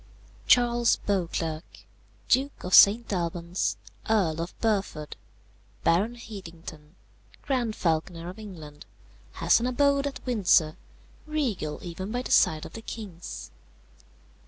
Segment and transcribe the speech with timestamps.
[0.47, 1.85] "Charles Beauclerc,
[2.27, 3.13] Duke of St.
[3.13, 3.77] Albans,
[4.09, 5.15] Earl of Burford,
[5.83, 6.95] Baron Hedington,
[7.43, 8.87] Grand Falconer of England,
[9.33, 10.75] has an abode at Windsor,
[11.27, 13.51] regal even by the side of the king's.